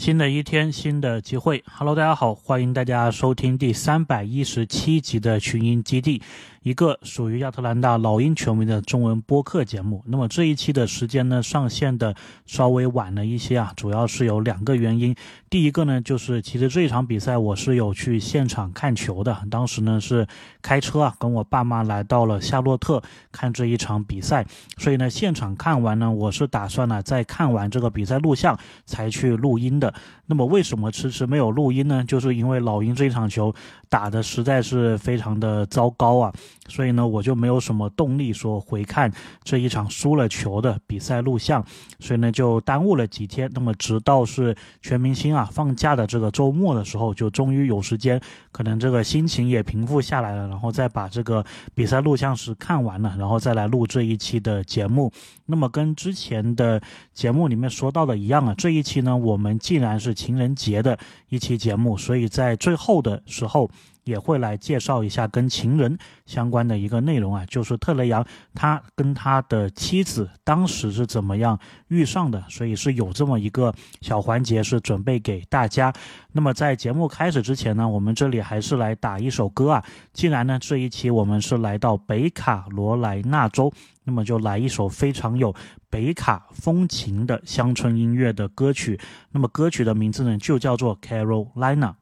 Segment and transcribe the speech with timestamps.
[0.00, 1.62] 新的一天，新的机会。
[1.70, 6.22] Hello，大家好，欢迎大家收听第三百一十七集的群英基地。
[6.62, 10.04] 一个属于亚特兰大老鹰球迷的中文播客节目。
[10.06, 12.14] 那么这一期的时间呢，上线的
[12.44, 15.16] 稍微晚了一些啊，主要是有两个原因。
[15.48, 20.26] 第一个呢，就是其实这一场比赛我是有去现场看球的，当时呢是
[20.60, 23.02] 开车啊，跟我爸妈来到了夏洛特
[23.32, 24.46] 看这一场比赛。
[24.76, 29.94] 所以呢，现场看完呢，我是打算呢在看完这个比赛录像才去录音的。
[30.26, 32.04] 那么为什么迟迟没有录音呢？
[32.04, 33.52] 就是因为老鹰这一场球
[33.88, 36.32] 打的实在是非常的糟糕啊，
[36.68, 41.64] 所以呢我就没有什么动力说回看这一场输了球的比赛录像，
[41.98, 43.50] 所以呢就耽误了几天。
[43.54, 48.20] 那么直到是全明星啊放假的这个周末的时候，就终于有时间，
[48.52, 55.12] 可能这个心情也平复下来了，然后再把这个比赛录像是看完了，然后再来录这一期的节目。
[55.46, 56.80] 那么跟之前的
[57.12, 60.96] 节目里面说到的一样啊，这一期呢我们既然是情人节的
[61.28, 63.68] 一期节目，所以在最后的时候
[64.10, 71.58] 也会来介绍一下跟情人相关的一个内容啊，就是特雷杨他跟他的妻子当时是怎么样
[71.88, 73.72] 遇上的，所以是有这么一个
[74.02, 75.92] 小环节是准备给大家。
[76.32, 79.84] 那么在节目开始之前呢，我们这里还是来打一首歌啊。
[80.12, 83.72] 既然呢这一期我们是来到北卡罗来纳州，
[84.04, 85.54] 那么就来一首非常有。
[85.90, 88.96] 北卡风情的乡村音乐的歌曲，
[89.32, 91.94] 那么歌曲的名字呢就叫做 Carolina。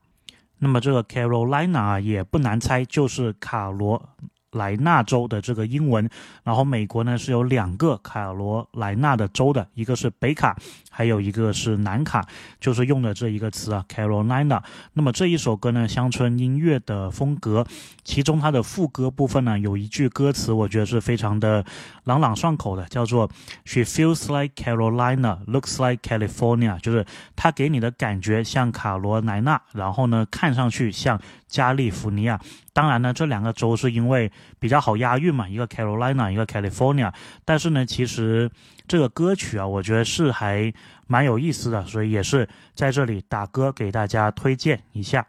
[0.59, 4.03] 那么这个 Carolina 啊也不难猜，就是卡罗。
[4.53, 6.09] 莱纳州的这个英文，
[6.43, 10.57] 然后美国呢是有两个卡罗莱纳的州的，一个是北卡，
[10.99, 12.27] 还有一个是南卡，
[12.59, 14.61] 就是用的这一个词啊，Carolina。
[14.95, 17.65] 那么这一首歌呢，乡村音乐的风格，
[18.03, 21.65] 其中它的副歌部分呢，有一句歌词，我觉得是非常的
[22.03, 23.31] 朗朗上口的，叫做
[23.65, 31.21] She feels like Carolina, looks like California，就是它给你的感觉像卡罗莱纳，然后呢看上去像。
[31.49, 32.39] 加利福尼亚，
[32.75, 34.31] 当然呢，这两个州是因为
[34.61, 37.11] 比较好押韵嘛，一个 Carolina，一个 California。
[37.47, 38.51] 但是呢，其实
[38.87, 40.71] 这个歌曲啊，我觉得是还
[41.07, 45.27] 蛮有意思的，所以也是在这里打歌给大家推荐一下。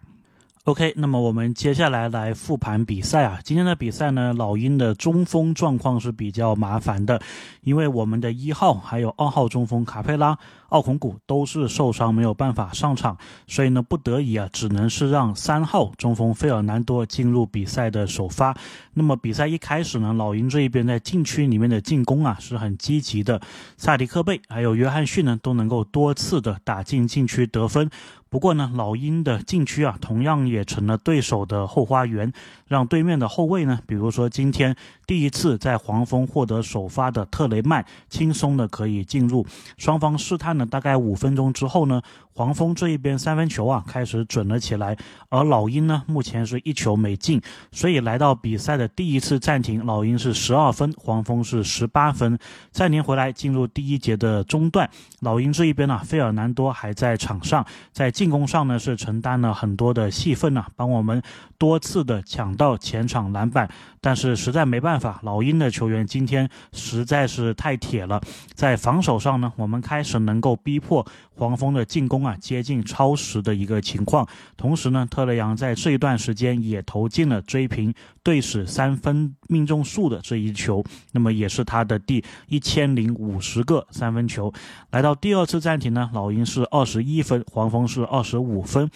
[0.65, 3.39] OK，那么我们接下来来复盘比赛啊。
[3.43, 7.19] 今天的比赛呢，老鹰的中锋状况是比较麻烦的，
[7.61, 10.37] 因为我们的一号还有二号中锋卡佩拉、
[10.67, 18.55] 奥孔古都是受伤没有办法上场，所以呢，不得已啊，只能是让三号中锋费尔南多进入比赛的首发。
[18.93, 23.41] 那么比赛一开始呢，老鹰这一边在禁区里面的进攻啊是很积极的，
[23.77, 27.89] 萨迪克贝还有约翰逊呢都能够多次的打进禁区得分。
[28.29, 32.31] 不过呢，老鹰的禁区啊，同样也成了对手的后花园，
[32.67, 34.75] 让对面的后卫呢，比如说今天
[35.09, 39.43] 第一次在黄蜂获得首发的特雷曼，轻松的可以进入。
[39.75, 41.99] 双方试探了大概五分钟之后呢。
[42.31, 44.95] 黄蜂这一边三分球啊开始准了起来，
[45.27, 52.39] 而老鹰呢目前是一球没进，所以来到比赛的第一次暂停，老鹰是十二分，黄蜂是十八分。
[52.71, 54.89] 暂停回来进入第一节的中段，
[55.19, 61.21] 老鹰这一边呢，费尔南多还在场上，在进攻上呢是承担了很多的戏份呢，帮我们
[61.59, 68.19] 多次的抢到前场篮板，但是实在没办法，老鹰的球员今天实在是太铁了，
[68.55, 71.05] 在防守上呢，我们开始能够逼迫
[71.35, 72.35] 黄蜂的进攻啊。
[72.39, 74.25] 接近超时的一个情况，
[74.55, 77.93] 同时呢，特雷杨在这一段时间也投进了追平
[78.23, 80.81] 队史三分命中数的这一球，
[81.11, 84.51] 那么也是他的第一千零五十个三分球。
[84.91, 88.89] 来到第二次暂停呢，老鹰是二十一分，黄蜂是二十五分。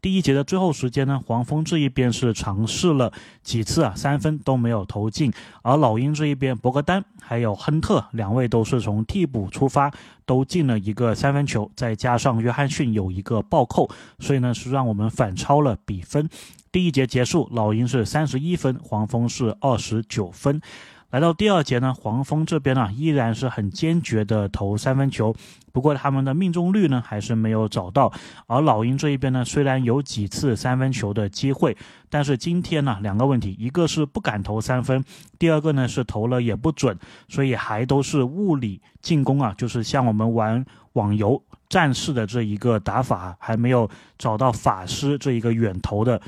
[0.00, 3.12] 第一节的最后时间呢，黄蜂这一边是尝试了
[3.42, 9.92] 几次啊，三分都没有投进，而老鹰这一边，博格丹还有亨特两位都是从替补出发，
[10.24, 16.28] 都进了一个三分球，再加上约翰逊有一个暴扣，所以呢是让我们反超了比分。
[16.72, 20.60] 第一节结束，老鹰是三十一分，黄蜂是二十九分。
[21.10, 25.34] 来到第二节呢，黄蜂这边呢依然是很坚决的投三分球，
[25.72, 28.12] 不过他们的命中率呢还是没有找到。
[28.46, 31.76] 而老鹰这一边呢，虽然有几次三分球的机会，
[32.08, 35.04] 但是今天呢两个问题，一个是不敢投三分，
[35.36, 36.96] 第二个呢是投了也不准，
[37.28, 46.22] 所以还都是物理进攻啊，就是像我们玩网游战士的这一个打法，还没有找到法师这一个远投的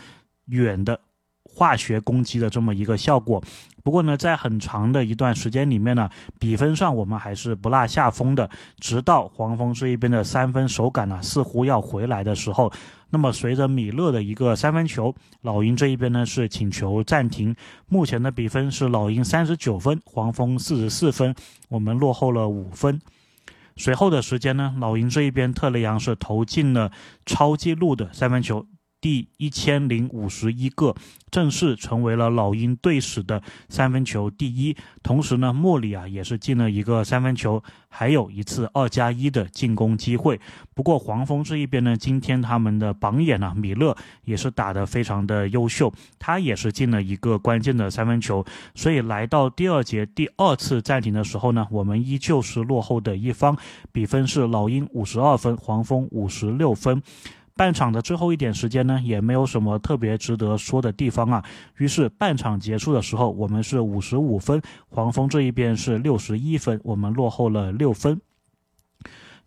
[0.46, 0.98] 远的。
[1.54, 3.42] 化学攻击的这么一个效果，
[3.84, 6.08] 不过呢，在很长的一段时间里面呢，
[6.38, 8.48] 比分上我们还是不落下风的。
[8.80, 12.72] 直到黄蜂这一边的三分手感呢，似乎要回来的时候，
[13.10, 17.54] 那么随着米勒的一个三分球，老鹰这一边呢是请求暂停。
[17.86, 21.34] 目前的比分是老鹰三十九分，黄蜂四十四分，
[21.68, 22.98] 我们落后了五分。
[23.76, 26.90] 随后的时间呢，老鹰这一边特雷杨是投进了
[27.26, 28.66] 超纪录的三分球。
[29.02, 30.94] 第一千零五十一个，
[31.28, 34.76] 正式成为了老鹰队史的三分球第一。
[35.02, 40.40] 同时呢，莫里啊也是进了一个三分球，还有一次二加一的进攻机会。
[40.72, 48.44] 不过黄蜂这一边呢，今天他们的榜眼啊米勒也是打得非常的优秀，他也是进了一个关键的三分球。
[48.76, 53.58] 所以来到第二节第二次暂停的时候呢，我们依旧是落后的一方，
[53.90, 57.02] 比分是老鹰五十二分，黄蜂五十六分。
[57.54, 61.44] 半场的最后一点时间呢，也没有什么特别值得说的地方啊。
[61.76, 68.20] 于是半场结束的时候，我们是五十五分，黄蜂这一边是六十一分，我们落后了六分。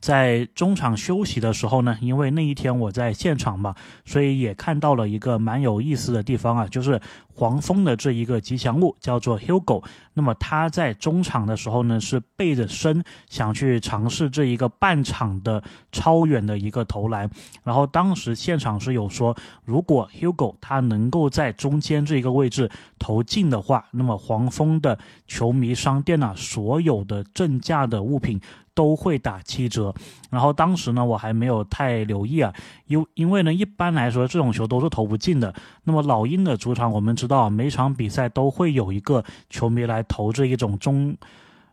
[0.01, 3.73] 在中场休息的时候呢，因为那一天我在现场嘛，
[4.05, 7.01] 所以也看到了一个蛮有意思的地方啊，就是
[7.33, 9.83] 黄蜂的这一个吉祥物叫做 Hugo。
[10.15, 17.29] 那么他在中场的时候呢，是背着身想去尝试这一个半场的超远的一个投篮。
[17.63, 22.67] 然后当时现场是有说，如果 Hugo 他能够在中间这一个位置
[22.97, 24.97] 投进的话，那么黄蜂的
[25.27, 28.41] 球迷商店啊，所有的正价的物品。
[28.75, 29.95] 都会打七折，
[30.35, 32.53] 然后当时呢，我还没有太留意啊，
[32.87, 35.53] 因因为呢，一般来说这种球都是投不进的。
[35.85, 41.15] 那么老鹰的主场，我们知道每场比赛都会有一个球迷来投这一种中，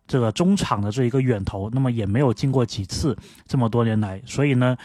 [0.06, 3.16] 这个中场的这一个远投，那么也没有进过几次，
[3.46, 4.76] 这么多年来，所以呢。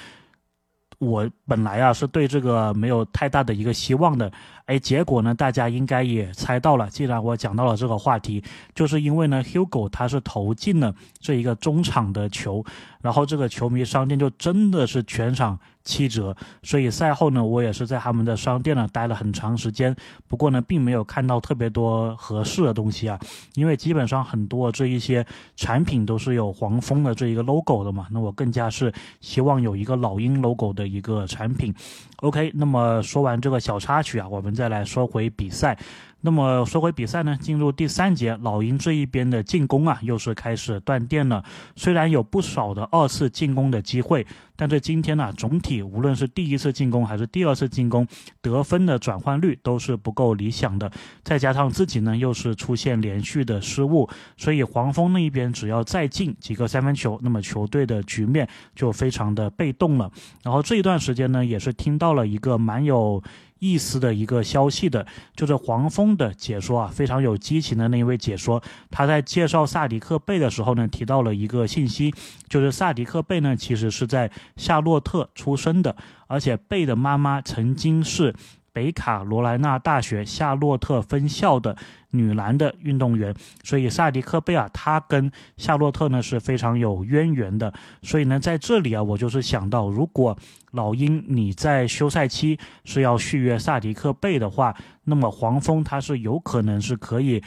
[1.00, 4.32] 我本来啊是对这个没有太大的一个希望的，
[4.68, 6.90] 哎，结果呢，大家应该也猜到了。
[6.90, 8.44] 既然我讲到了这个话题，
[8.76, 12.64] 就是因为呢，Hugo 他是投进了这一个中场的球，
[13.02, 15.58] 然后这个球迷商店就真的是全场。
[15.88, 19.96] 七折，所以赛后呢，我也是在他们的商店呢待了很长时间。
[20.28, 23.18] 不过呢，并没有看到特别多合适的东西啊，
[23.56, 25.26] 因为基本上很多这一些
[25.56, 28.06] 产品都是有黄蜂的这一个 logo 的嘛。
[28.12, 28.92] 那我更加是
[29.22, 31.74] 希望有一个老鹰 logo 的一个产品。
[32.18, 35.78] OK，那么说完这个小插曲啊，我们再来说回比赛。
[36.20, 41.44] 那么说回比赛呢，进入第三节，老鹰这一边的进攻啊，又是开始断电了。
[41.76, 44.26] 虽然有不少的二次进攻的机会，
[44.56, 48.06] 但是今天呢，总体无论是第一次进攻还是第二次进攻，
[48.42, 50.92] 得分的转换率都是不够理想的。
[51.24, 60.12] 再加上自己呢，又是出现连续的失误，所以黄蜂那一边只要再进几个三分球，那么球队的局面就非常的被动了。
[60.44, 63.22] 然后这一段时间呢，也是听到了一个蛮有。
[63.60, 65.06] 意思的一个消息的，
[65.36, 72.14] 就是黄蜂的解说啊，非常有激情的那一位解说，他在介绍萨迪克贝的时候呢，提到了一个信息，
[72.48, 75.96] 就是萨迪克贝呢，其实是在夏洛特出生的，
[76.28, 78.34] 而且贝的妈妈曾经是。
[78.78, 81.76] 北卡罗来纳大学夏洛特分校的
[82.12, 83.34] 女篮的运动员，
[83.64, 87.74] 所以萨迪克贝尔他跟夏洛特呢是非常有渊源的。
[88.04, 90.38] 所以呢，在这里啊，我就是想到，如果
[90.74, 94.76] 老鹰你在休赛期是要续约萨迪克贝的话，
[95.06, 97.42] 那么黄蜂他是有可能是可以。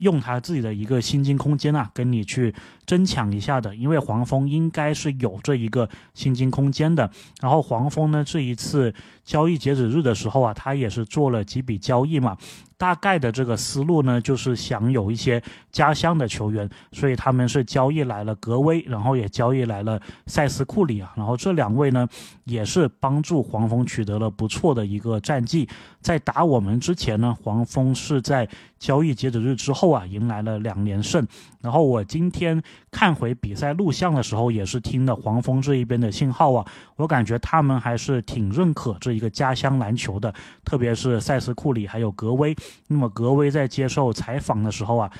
[0.00, 2.54] 用他自己的一个薪金空间啊，跟你去
[2.86, 7.10] 争抢一下的，因为黄蜂应该是有这一个薪金空间的。
[7.42, 8.94] 然后黄蜂呢，这一次
[9.24, 12.36] 交易截止日的时候啊，他也是做了几笔交易嘛。
[12.76, 22.08] 大概的这个思路呢，就是想有一些家乡的球员，所以他们是交易来了格威，然后也交易来了塞斯库里啊，然后这两位呢，
[22.44, 25.68] 也是帮助黄蜂取得了不错的一个战绩。
[26.00, 28.48] 在打我们之前呢，黄蜂是在
[28.78, 31.26] 交易截止日之后啊，迎来了两连胜。
[31.60, 36.66] 然后我今天看回比赛录像的时候，也是听的黄蜂这一边的信号啊，
[36.96, 42.54] 我感觉他们还是挺认可这一个家乡篮球的，特别是塞斯库里还有格威。
[42.88, 45.10] 那么格威在接受采访的时候啊，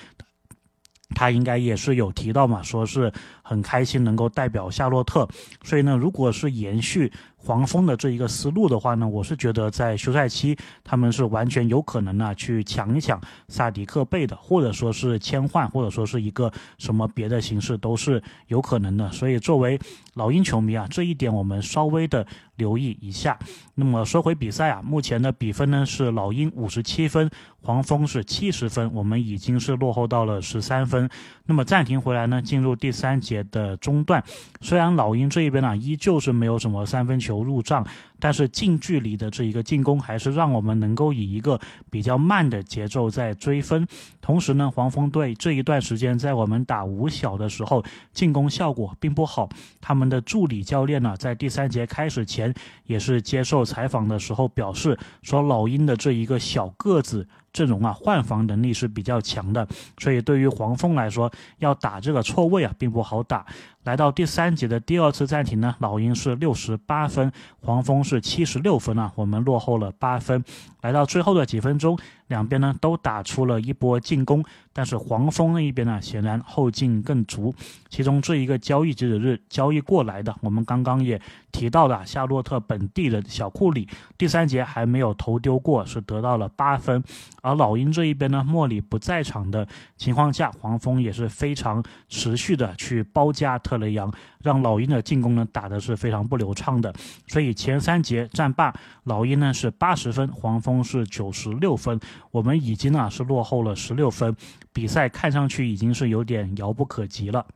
[1.15, 3.13] 他应该也是有提到嘛，说是
[3.43, 5.29] 很开心能够代表夏洛特。
[5.63, 7.13] 所以呢，如果是延续。
[7.43, 19.11] 黄蜂的这一个思路的话呢，我是觉得在休赛期他们是完全有可能呢去抢一抢萨迪克贝的，或者说是签换，或者说是一个什么别的形式都是有可能的。
[19.11, 19.81] 所以作为
[20.15, 23.39] 老鹰球迷啊，这一点我们稍微的留意一下。
[23.75, 27.31] 那么说回比赛啊，目前的比分呢是老鹰五十七分，
[27.63, 31.09] 黄蜂是七十分，我们已经是落后到了十三分。
[31.47, 34.23] 那么暂停回来呢，进入第三节的中段，
[34.61, 37.87] 虽然老鹰这一边呢依旧是没有什么三分球流入账。
[38.21, 41.59] 但是近距离的这一个进攻还是让我们能够以一个
[41.91, 43.87] 比较慢的节奏在追分。
[44.21, 49.49] 同时呢，黄蜂队这一段时间在我们打五小的时候，进攻效果并不好。
[49.81, 57.27] 他们的助理教练呢，在第三节开始前也是接受采访的时候表示说，老鹰的这一个小个子。
[57.53, 59.67] 阵容啊，换防能力是比较强的，
[59.99, 63.45] 所以对于黄蜂来说，要打这个错位啊，并不好打。
[63.83, 70.45] 来到第三节的第二次暂停呢，老鹰是六十八分，黄蜂是七十六分啊，我们落后了八分。
[70.81, 71.97] 来到最后的几分钟，
[72.29, 77.55] 两边呢都打出了一波进攻，但是黄蜂那一边呢，显然后劲更足。
[77.91, 81.21] 其中这一个交易截止日交易过来的，我们刚刚也
[81.53, 83.87] 提到了夏洛特本地的小库里，
[84.17, 87.05] 第三节还没有投丢过，是得到了八分。
[87.43, 93.59] 而老鹰这一边呢，莫里不在场的情况下，黄蜂也是非常持续的去包夹。
[93.59, 94.11] 特雷杨
[94.43, 96.93] 让老鹰的进攻呢打的是非常不流畅的，
[97.27, 101.99] 所以前三节战罢，老鹰呢是八十分，黄蜂是九十六分，
[102.31, 104.35] 我们已经啊是落后了十六分，
[104.73, 107.47] 比赛看上去已经是有点遥不可及了。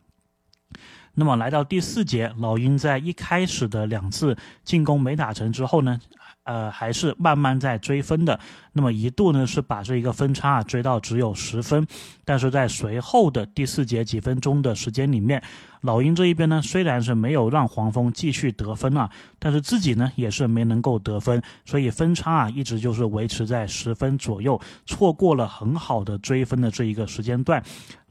[1.15, 6.01] 那么来到第四节，老鹰在一开始的两次进攻没打成之后呢？
[6.43, 8.39] 呃，还是慢慢在追分的。
[8.75, 11.87] 那么一度呢，是把这一个分差啊追到只有十分。
[12.27, 15.43] 但是在随后的第四节几分钟的时间里面，
[15.83, 27.63] 老鹰这一边呢，虽然是没有让黄蜂继续得分啊，但是自己呢也是没能够得分，所以分差啊一直就是维持在十分左右，错过了很好的追分的这一个时间段。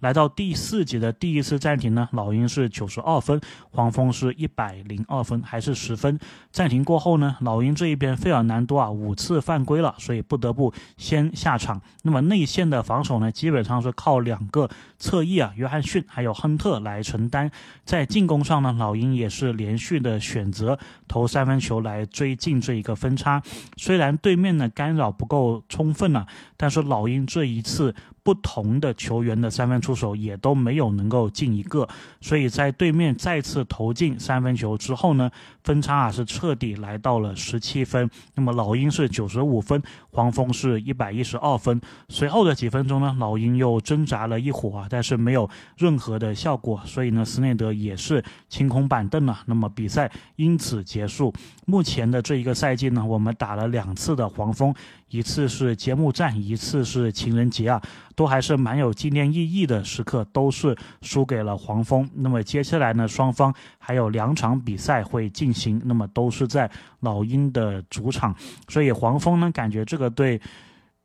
[0.02, 3.40] 来到第四节的第一次暂停呢，老鹰是九十二分，
[3.72, 6.20] 黄蜂是一百零二分，还是十分。
[6.52, 11.82] 暂停过后呢，老鹰这一边费尔南多啊五次犯规了，所以不得不先下场。
[12.04, 14.70] 那么内线的防守呢，基本上是靠两个
[15.04, 17.52] 侧翼啊，约翰逊还有亨特来承担。
[17.84, 20.80] 在进攻上呢，老鹰也是连续的选择
[21.10, 23.44] 投三分球来追进这一个分差。
[23.76, 27.94] 虽然对面的干扰不够充分啊，但是老鹰这一次。
[28.26, 31.86] 不同的球员的三分出手也都没有能够进一个，
[32.22, 35.30] 所以在对面再次投进三分球之后呢，
[35.66, 38.10] 分差啊是彻底来到了十七分。
[38.36, 41.82] 那么老鹰是九十五分，黄蜂是一百一十二分。
[42.08, 49.42] 随后的几分钟呢，老鹰又挣扎了一会儿，但是没有任何的效果，所以呢，斯内德也是清空板凳了。
[49.48, 51.34] 那么比赛因此结束。
[51.66, 54.72] 目前的这一个赛季呢，我们打了两次的黄蜂。
[55.10, 57.82] 一次是揭幕战，一次是情人节啊，
[58.16, 62.08] 都还是蛮有纪念意义的时刻，都是输给了黄蜂。
[62.16, 66.70] 那么接下来呢，双方还有两场比赛会进行，那么都是在
[67.00, 68.36] 老鹰的主场，
[68.68, 70.40] 所以黄蜂呢，感觉这个队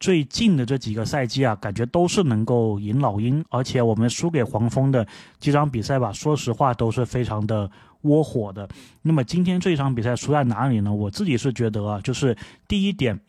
[0.00, 5.06] 最近的这几个赛季啊，感觉都是能够赢老鹰，而且我们输给黄蜂的
[5.38, 7.70] 几场比赛吧，说实话都是非常的
[8.02, 8.68] 窝火的。
[9.02, 10.92] 那么今天这一场比赛输在哪里呢？
[10.92, 12.36] 我自己是觉得啊，就是
[12.66, 13.20] 第一点。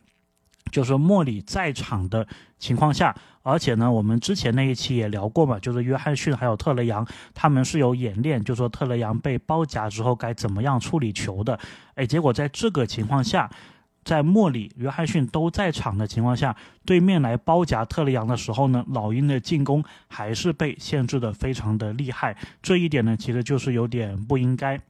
[0.71, 2.27] 就是莫里在场的
[2.59, 11.57] 情况下，而且呢，我们之前那一期也聊过嘛，就是约翰逊还有特雷杨他们是有演练，就说特雷杨被包夹之后该怎么样处理球的。
[11.95, 13.49] 哎，结果在这个情况下，
[14.09, 22.35] 在莫里、约翰逊都在场的情况下，对面来包夹特雷杨的时候呢，老鹰的进攻还是被限制的非常的厉害。
[22.59, 24.81] 这一点呢，其实就是有点不应该。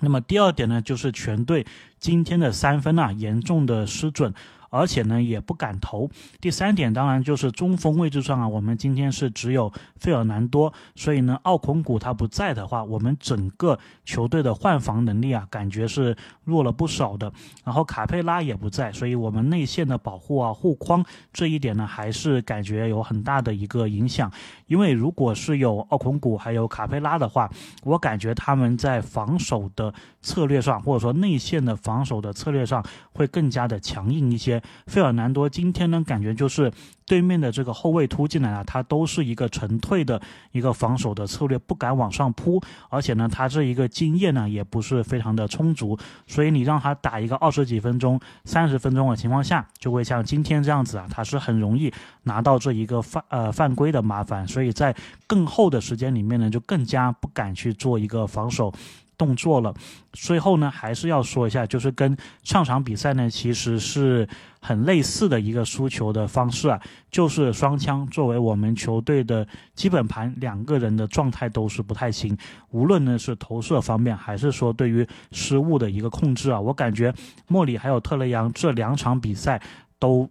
[0.00, 1.66] 那么第二点呢，就是全队
[1.98, 4.32] 今天的三分啊，严重的失准。
[4.70, 6.10] 而且呢，也不敢投。
[6.40, 17.32] 第三点，当然就是中锋位置上啊，我们今天是只有费尔南多，所以呢，奥孔古他不在的话，我们整个球队的换防能力啊，感觉是弱了不少的。
[17.64, 24.30] 然后卡佩拉也不在，所以我们内线的保护啊、护框这一点呢，还是感觉有很大的一个影响。
[24.66, 27.50] 因为如果是有奥孔古还有卡佩拉的话，
[27.84, 34.57] 我感觉他们在防守的策略上，或者说内线的防守的策略上，会更加的强硬一些。
[34.86, 36.72] 费尔南多今天呢，感觉就是
[37.06, 40.20] 对面的这个后卫突进来啊，他都是一个沉退的
[40.52, 51.92] 一个防守的策略，不敢往上扑，而且呢，他这一个经验呢也不是非常的充足，所以你让他打一个二十几分钟、三十分钟的情况下，就会像今天这样子啊，他是很容易
[52.24, 54.94] 拿到这一个犯呃犯规的麻烦，所以在
[55.26, 58.72] 更后的时间里面呢，就更加不敢去做一个防守。
[59.18, 59.74] 动作了，
[60.12, 64.26] 最后呢，还是要说一下，就是跟上场比赛呢，其实是
[64.60, 72.38] 很类似的一个输球的方式啊，就是双枪作为我们球队的基本盘，两个人的状态都是不太行，
[72.70, 77.12] 无论呢是投射方面，还是说对于失误的一个控制啊，我感觉
[77.48, 79.60] 莫里还有特雷杨这两场比赛
[79.98, 80.30] 都。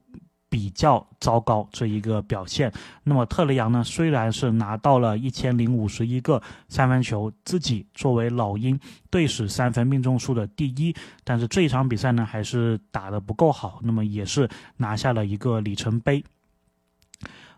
[0.50, 2.72] 比较糟糕这一个表现。
[3.04, 13.80] 那么特雷杨呢，虽然是拿到了一千零五十一个三分球，自己作为老鹰队史三分命中数的第一，但是这一场比赛呢，还是打得不够好。
[13.84, 16.24] 那么也是拿下了一个里程碑。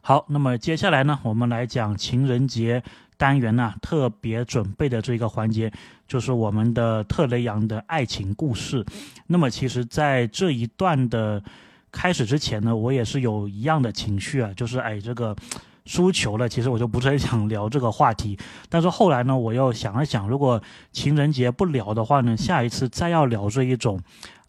[0.01, 2.81] 好，那么接下来呢，我们来讲情人节
[3.17, 5.71] 单元呢特别准备的这个环节，
[6.07, 8.83] 就是我们的特雷杨的爱情故事。
[9.27, 11.43] 那么其实，在这一段的。
[11.91, 15.35] 开始之前呢，我也是有一样的情绪啊，就是哎，这个
[15.85, 18.37] 输球了，其实我就不是很想聊这个话题。
[18.69, 23.99] 但是后来呢，我又想了想，如果情人节不聊的话呢，下一次再要聊这一种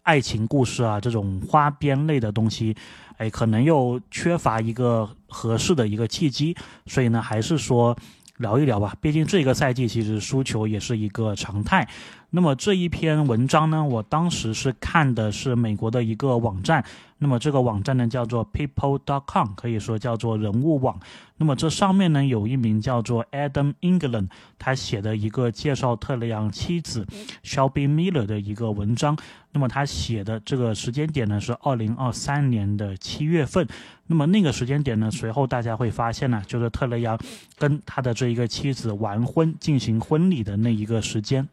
[0.03, 2.75] 爱情故事啊，这种花边类的东西，
[3.17, 6.55] 哎，可能又缺乏一个合适的一个契机。
[6.85, 7.97] 所以呢，还是说
[8.37, 11.87] 聊一聊吧，毕竟这个赛季其实输球也是一个常态。
[12.33, 16.81] 那么这一篇文章呢，我当时是看的是美国的一个网站，
[17.17, 20.97] 那么这个网站呢叫做 People.com，可以说叫做人物网。
[21.35, 27.05] 那么这上面呢有一名叫做 Adam England，他写的一个介绍特雷杨妻子
[27.43, 29.17] Shelby Miller 的一个文章。
[29.51, 33.67] 那么他写的这个时间点呢是二零二三年的七月份。
[34.07, 37.19] 那么那个时间点呢，随后大家会发现呢，就是特雷杨
[37.57, 41.45] 跟他的这一个妻子完婚进行婚礼的那一个时间。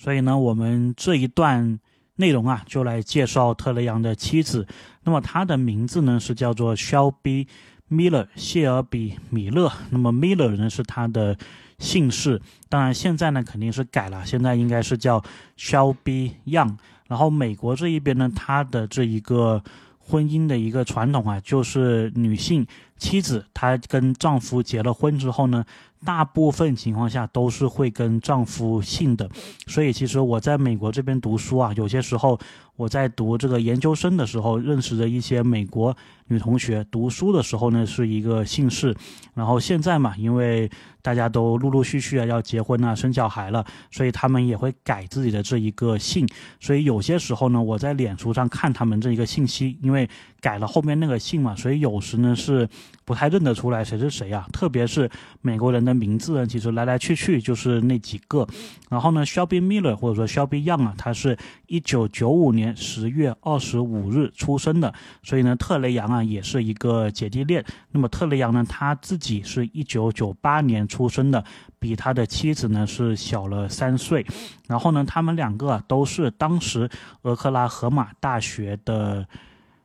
[0.00, 1.80] 所以呢，我们这一段
[2.14, 4.64] 内容啊，就来介绍特雷杨的妻子。
[5.02, 7.48] 那么她的名字呢是叫做 Shelby
[7.90, 9.72] Miller，谢尔比·米勒。
[9.90, 11.36] 那么 Miller 呢是她的
[11.80, 15.20] 姓氏，当然现在呢肯定是改了，现在应该是叫
[15.58, 16.76] Shelby Young。
[17.08, 19.60] 然后美国这一边呢，他的这一个
[19.98, 22.64] 婚姻的一个传统啊，就是女性
[22.98, 25.64] 妻子她跟丈夫结了婚之后呢。
[26.04, 29.28] 大部分情况下都是会跟丈夫姓的，
[29.66, 32.38] 所以其实我在美国这边读书啊，有些时候
[32.78, 35.96] 我在读这个研究生的时候，认识的一些美国
[36.28, 38.94] 女同学，读书的时候呢是一个姓氏，
[39.34, 40.70] 然后现在嘛，因为
[41.02, 46.24] 大家都陆陆续续啊要结婚啊生小孩了，所以他们也会改自己的这一个姓，
[46.60, 50.08] 所以有些时候呢，我在脸书上看他们这一个信息，因为
[50.40, 52.68] 改了后面那个姓嘛，所以有时呢是
[53.04, 55.10] 不太认得出来谁是谁啊，特别是
[55.42, 55.78] 美国人。
[55.88, 58.46] 的名字呢，其实来来去去就是那几个。
[58.90, 67.64] 然后呢，Shelby Miller 或者说 Shelby Young 啊，他是一九九五年十月二十五日出生的，所以呢，特雷杨啊也是一个姐弟恋。
[67.92, 71.42] 那么特雷杨呢，他自己是一九九八年出生的，
[71.78, 74.26] 比他的妻子呢是小了三岁。
[74.66, 76.88] 然后呢，他们两个都是当时
[77.22, 79.26] 俄克拉荷马大学的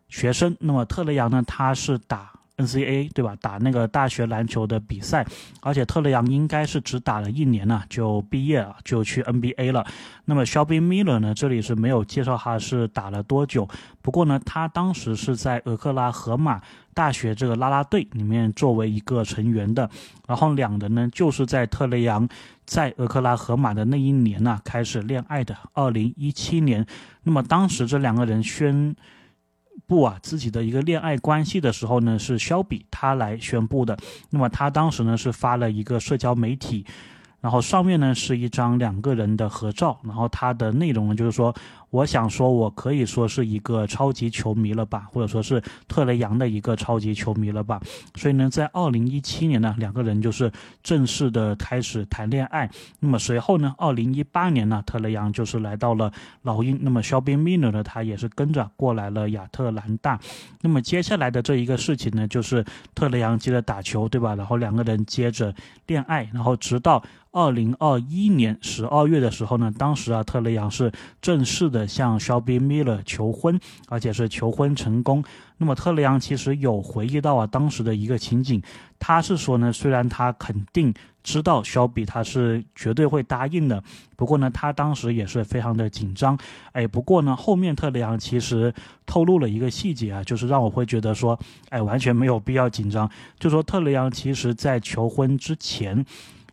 [0.09, 0.55] 学生。
[0.59, 2.32] 那么特雷杨呢，他是打。
[2.57, 3.35] N C A 对吧？
[3.41, 5.25] 打那个大学篮球的比赛，
[5.61, 9.85] 而且特雷杨应该是只打了一年呢，就毕业了，就去 NBA 了。
[10.25, 11.33] 那么 Shelby Miller 呢？
[11.33, 13.67] 这里是没有介绍他是打了多久。
[14.01, 16.61] 不过呢，他当时是在俄克拉荷马
[16.93, 19.89] 大学这个啦啦队里面作为一个成员的。
[20.27, 22.29] 然后两人呢，就是在特雷杨
[22.65, 25.57] 在俄克拉荷马的那一年呢开始恋爱的。
[25.73, 26.85] 二零一七年，
[27.23, 28.95] 那么当时这两个人宣。
[29.87, 33.97] 布啊，自己的一个恋爱关系的时候呢，是肖比他来宣布的。
[34.29, 36.85] 那么他当时呢是发了一个社交媒体。
[37.41, 41.53] 然后上面呢是一张两个人的合照，然后它的内容呢就是说，
[41.93, 47.79] 我想说，我可以说是一个超级球迷了吧，或者说是特雷杨的一个超级球迷了吧。
[48.15, 50.51] 所以呢，在二零一七年呢，两个人就是
[50.81, 52.67] 正式的开始谈恋爱。
[52.99, 56.79] 那么随后呢，二零一八年呢，特雷杨就是来到了老鹰。
[56.81, 60.19] 那么 Shelby Miller 呢，他也是跟着过来了亚特兰大。
[60.61, 64.33] 那么接下来的这一个事情呢，就是特雷杨接着打球，对吧？
[64.33, 65.53] 然后两个人接着
[65.85, 67.03] 恋爱，然后直到。
[67.35, 75.23] 二零二一年十二月的时候呢，当时啊，特雷杨是正式的向 Shelby Miller 求婚，而且是求婚成功。
[75.57, 78.61] 那么特雷杨其实有回忆到啊，当时的一个情景，
[78.99, 80.93] 他是说呢，虽然他肯定
[81.23, 83.81] 知道肖比他是绝对会答应的，
[84.15, 86.37] 不过呢，他当时也是非常的紧张。
[86.73, 88.73] 哎，不过呢，后面特雷杨其实
[89.05, 93.09] 透露了一个细节啊，就是让我会觉得说，哎，完全没有必要紧张。
[93.39, 96.05] 就说特雷杨其实在求婚之前。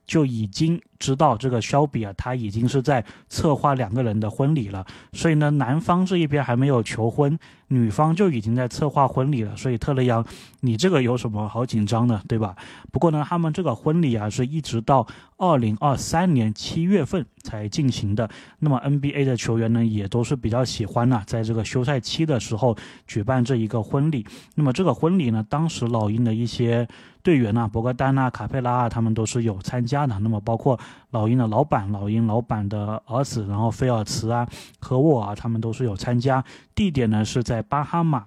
[0.07, 7.37] 就已经知道这个肖比啊，他已经是在策划两个人的婚礼了，所以呢，男方这一边还没有求婚，
[7.69, 9.57] 女方就已经在策划婚礼了。
[9.57, 10.25] 所以特雷杨，
[10.61, 12.55] 你这个有什么好紧张的，对吧？
[12.93, 15.07] 不过呢，他们这个婚礼啊，是一直到
[15.39, 18.29] 二零二三年七月份才进行的。
[18.59, 24.27] 那么 NBA 的球员呢，也都是比较喜欢呢，在这个休赛期的时候举办这一个婚礼。
[24.55, 26.87] 那么这个婚礼呢，当时老鹰的一些。
[27.23, 30.19] 队员呐，博格丹呐，卡佩拉啊，他们都是有参加的。
[30.21, 30.81] 那么包括
[31.11, 34.49] 老鹰的老板，老鹰老板的儿子，然后菲尔茨啊，
[34.79, 36.45] 科沃啊，他们都是有参加。
[36.75, 38.27] 地点呢是在巴哈马。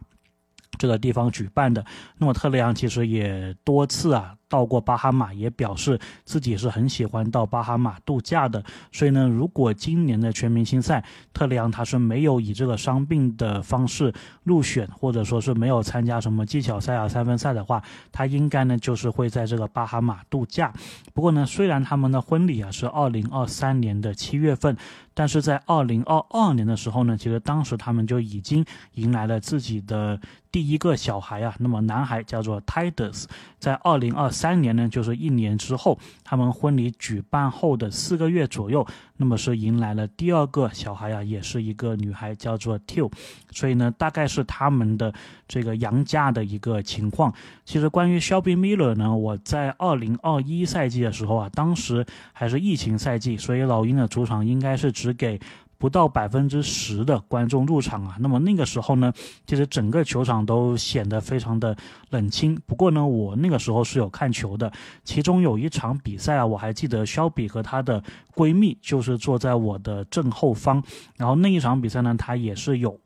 [0.77, 1.83] 这个地方举办的。
[2.17, 4.35] 那么特雷杨其实也多次啊。
[4.49, 8.63] 到过巴哈马，也表示自己是很喜欢到巴哈马度假的。
[8.91, 17.81] 所以呢，如果今年的全明星赛特雷杨他是没有以这个伤病的方式入选，或者说是没有参加什么技巧赛啊、三分赛的话，
[18.11, 20.71] 他应该呢就是会在这个巴哈马度假。
[21.15, 24.77] 不过呢，虽然他们的婚礼啊是二零二三年的七月份，
[25.15, 30.19] 但是在二零二二年的时候呢，其实当时他们就已经迎来了自己的。
[30.53, 33.25] 第一个小孩啊，那么男孩叫做 Titus，
[33.57, 38.85] 在二零二三年呢，就是一年之后，他们婚礼举办后的四个月左右，
[39.17, 43.11] 那么是迎来了第二个小孩啊，也是一个女孩，叫做 Till，
[43.49, 45.11] 所以呢，大概是他们的
[45.47, 47.33] 这个杨家的一个情况。
[47.65, 55.39] 其实关于 Shelby Miller 呢，我在二零二一赛季的时候啊，当时还是疫情赛季，所以老鹰的主场应该是只给。
[55.83, 59.11] 不到百分之十的观众入场啊，那么那个时候呢，
[59.45, 61.75] 其实整个球场都显得非常的
[62.11, 62.57] 冷清。
[62.65, 64.71] 不过呢，我那个时候是有看球的，
[65.03, 68.01] 其中有一场比赛啊，我还记得肖比和她的
[68.33, 70.81] 闺蜜就是坐在我的正后方，
[71.17, 72.97] 然后那一场比赛呢，她也是有。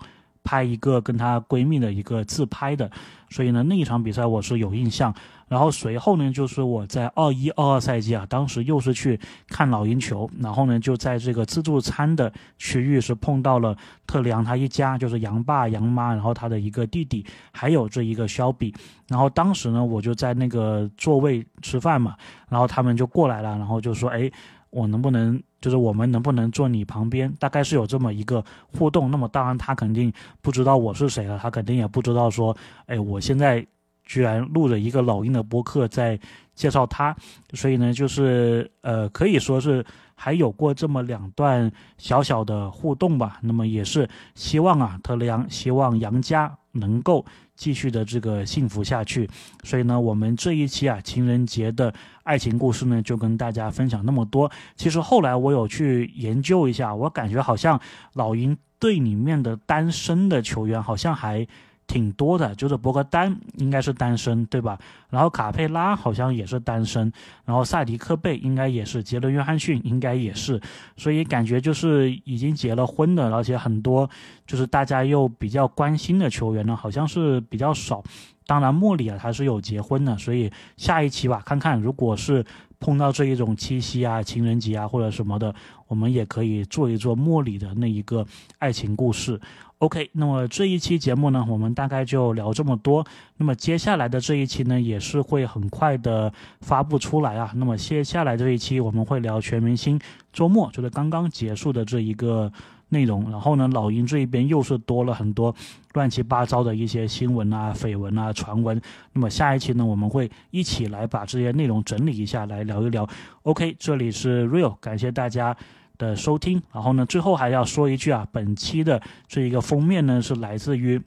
[0.43, 2.89] 拍一个跟她闺蜜的一个自拍的，
[3.29, 5.13] 所以呢那一场比赛我是有印象。
[5.47, 13.73] 然后随后呢就是我在二一二二赛季啊，当时又是去看老鹰球，然后呢就在这个自助餐的区域是碰到了
[14.05, 18.75] 特里昂他一家，就是杨爸杨妈，然后他的一个弟弟，还有这一个肖比。
[19.07, 22.15] 然后当时呢我就在那个座位吃饭嘛，
[22.49, 24.29] 然后他们就过来了，然后就说哎。
[24.69, 27.33] 我能不能就是我们能不能坐你旁边？
[27.39, 29.09] 大概是有这么一个互动。
[29.09, 33.65] 那么当然他肯定不知道我是谁了，他肯定也不知道说，哎，我现在
[34.03, 36.19] 居然录了一个老鹰的播客在
[36.53, 37.15] 介绍他。
[37.53, 43.39] 所以呢，就是呃，可以说是还有过这么两段小小的互动吧。
[43.41, 47.25] 那么也是希望啊，特雷杨希望杨家能够。
[47.57, 49.27] 继续的这个幸福下去，
[49.63, 51.93] 所以呢，我们这一期啊情人节的
[52.23, 54.49] 爱情故事呢，就跟大家分享那么多。
[54.77, 57.81] 其实后来我有去研究一下，我感觉好像
[58.13, 61.45] 老鹰队里面的单身的球员好像还。
[61.87, 64.77] 挺多的，就是博格丹应该是单身，对吧？
[65.09, 67.11] 然后卡佩拉好像也是单身，
[67.45, 70.61] 然后萨迪克贝应该也是，杰伦约翰逊应该也是，
[70.97, 74.09] 所以感觉就是已经结了婚的，而且很多
[74.45, 78.03] 就是大家又比较关心的球员呢，好像是比较少。
[78.47, 82.43] 当然莫里啊，他是有结婚的，所以下一期吧，看看如果是
[82.79, 85.53] 碰到这一种七夕啊、情人节啊或者什么的，
[85.87, 88.25] 我们也可以做一做莫里的那一个
[88.57, 89.39] 爱情故事。
[89.79, 93.05] OK，那么这一期节目呢，我们大概就聊这么多。
[93.37, 97.51] 那么接下来的这一期呢，也是会很快的发布出来啊。
[97.55, 99.99] 那么接下来这一期我们会聊全明星
[100.33, 102.51] 周末，就是刚刚结束的这一个
[102.89, 103.29] 内容。
[103.31, 105.55] 然后呢，老鹰这一边又是多了很多
[105.93, 108.81] 乱七八糟的一些新闻啊、绯闻啊、传闻。
[109.13, 113.07] 那么下一期呢，我们会一起来把这些内容整理一下，来聊一聊。
[113.43, 115.55] OK，这里是 Real，感谢大家。
[115.99, 121.01] 的收听，然后呢，最后还要说一句啊，本期的这一个封面呢是来自于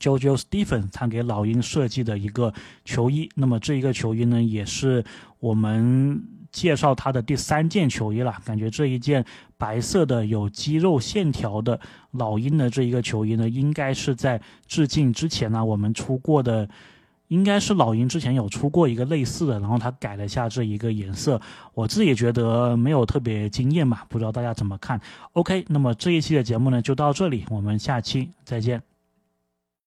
[0.00, 2.50] JoJo Stephen 他给老鹰设计的一个
[2.82, 5.04] 球衣，那么这一个球衣呢也是
[5.38, 6.18] 我们
[6.56, 9.22] 介绍他的第三件球衣了，感觉这一件
[9.58, 11.78] 白色的有肌肉线条的
[12.12, 16.66] 老鹰的这一个球衣呢，应该是在致敬之前呢我们出过的。
[17.28, 21.40] 应该是老鹰之前有出过一个类似的，然后他改了一下这一个颜色，
[21.74, 25.00] 我自己觉得没有特别惊艳吧，不知道大家怎么看
[25.32, 28.95] ？OK，那么这一期的节目呢就到这里，我们下期再见。